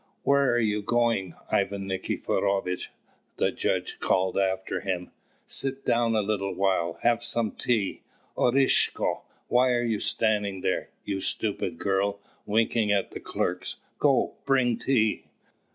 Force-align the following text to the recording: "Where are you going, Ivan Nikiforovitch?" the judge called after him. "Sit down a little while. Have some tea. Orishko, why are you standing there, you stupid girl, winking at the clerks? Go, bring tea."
"Where 0.23 0.51
are 0.51 0.57
you 0.57 0.81
going, 0.81 1.35
Ivan 1.51 1.85
Nikiforovitch?" 1.87 2.89
the 3.37 3.51
judge 3.51 3.99
called 3.99 4.35
after 4.35 4.79
him. 4.79 5.11
"Sit 5.45 5.85
down 5.85 6.15
a 6.15 6.23
little 6.23 6.55
while. 6.55 6.97
Have 7.03 7.23
some 7.23 7.51
tea. 7.51 8.01
Orishko, 8.35 9.21
why 9.47 9.69
are 9.73 9.83
you 9.83 9.99
standing 9.99 10.61
there, 10.61 10.89
you 11.05 11.21
stupid 11.21 11.77
girl, 11.77 12.17
winking 12.47 12.91
at 12.91 13.11
the 13.11 13.19
clerks? 13.19 13.75
Go, 13.99 14.33
bring 14.47 14.79
tea." 14.79 15.25